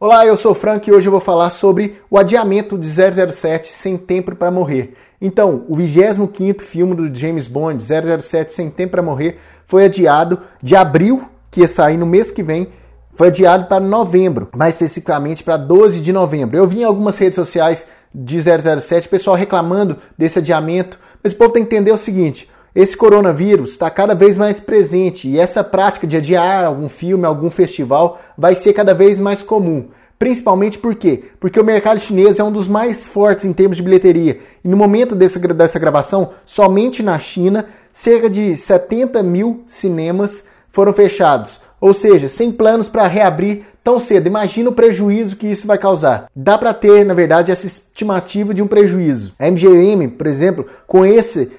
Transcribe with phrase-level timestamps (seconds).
[0.00, 3.66] Olá, eu sou o Frank e hoje eu vou falar sobre o adiamento de 007
[3.66, 4.94] Sem Tempo para Morrer.
[5.20, 10.76] Então, o 25º filme do James Bond, 007 Sem Tempo para Morrer, foi adiado de
[10.76, 12.68] abril, que ia sair no mês que vem,
[13.10, 16.56] foi adiado para novembro, mais especificamente para 12 de novembro.
[16.56, 17.84] Eu vi em algumas redes sociais
[18.14, 22.96] de 007 pessoal reclamando desse adiamento, mas o povo tem que entender o seguinte: esse
[22.96, 28.20] coronavírus está cada vez mais presente e essa prática de adiar algum filme, algum festival
[28.38, 29.88] vai ser cada vez mais comum.
[30.16, 31.24] Principalmente por quê?
[31.40, 34.38] Porque o mercado chinês é um dos mais fortes em termos de bilheteria.
[34.64, 40.92] E no momento dessa, dessa gravação, somente na China, cerca de 70 mil cinemas foram
[40.92, 41.60] fechados.
[41.80, 44.26] Ou seja, sem planos para reabrir tão cedo.
[44.26, 46.26] Imagina o prejuízo que isso vai causar.
[46.36, 49.32] Dá para ter, na verdade, essa estimativa de um prejuízo.
[49.38, 51.50] A MGM, por exemplo, com esse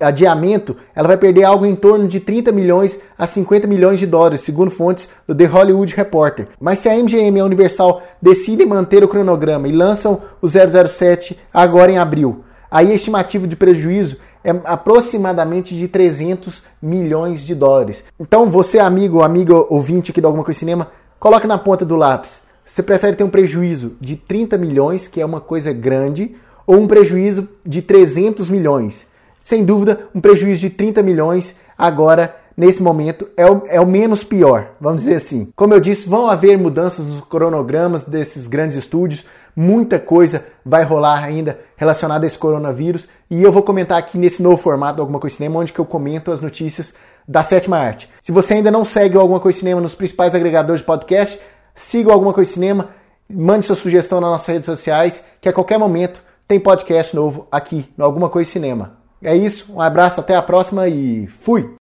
[0.00, 4.40] adiamento, ela vai perder algo em torno de 30 milhões a 50 milhões de dólares,
[4.40, 6.48] segundo fontes do The Hollywood Reporter.
[6.60, 11.38] Mas se a MGM e a Universal decidem manter o cronograma e lançam o 007
[11.54, 18.04] agora em abril, aí a estimativa de prejuízo é aproximadamente de 300 milhões de dólares.
[18.18, 22.42] Então, você, amigo, amigo ouvinte aqui do Alguma Coisa Cinema, Coloque na ponta do lápis.
[22.64, 26.86] Você prefere ter um prejuízo de 30 milhões, que é uma coisa grande, ou um
[26.86, 29.04] prejuízo de 300 milhões?
[29.40, 34.24] Sem dúvida, um prejuízo de 30 milhões agora, nesse momento, é o, é o menos
[34.24, 35.52] pior, vamos dizer assim.
[35.54, 41.22] Como eu disse, vão haver mudanças nos cronogramas desses grandes estúdios, muita coisa vai rolar
[41.22, 45.36] ainda relacionada a esse coronavírus, e eu vou comentar aqui nesse novo formato Alguma Coisa
[45.36, 46.94] Cinema, onde que eu comento as notícias
[47.28, 48.10] da sétima arte.
[48.20, 51.40] Se você ainda não segue o Alguma Coisa Cinema nos principais agregadores de podcast,
[51.72, 52.88] siga o Alguma Coisa Cinema,
[53.32, 57.88] mande sua sugestão nas nossas redes sociais, que a qualquer momento tem podcast novo aqui
[57.96, 58.98] no Alguma Coisa Cinema.
[59.22, 61.77] É isso, um abraço, até a próxima e fui!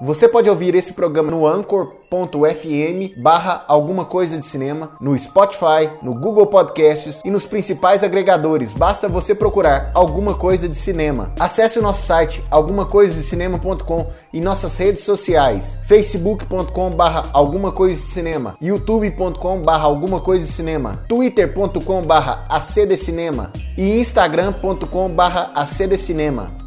[0.00, 6.14] Você pode ouvir esse programa no anchor.fm barra alguma coisa de cinema, no Spotify, no
[6.14, 8.74] Google Podcasts e nos principais agregadores.
[8.74, 11.32] Basta você procurar alguma coisa de cinema.
[11.38, 18.56] Acesse o nosso site algumacoisadecinema.com e nossas redes sociais facebook.com barra alguma coisa de cinema,
[18.60, 26.63] youtube.com barra alguma coisa de cinema, twitter.com barra acdcinema e instagram.com barra acdcinema.